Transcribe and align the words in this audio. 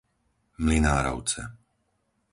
Mlynárovce 0.57 1.43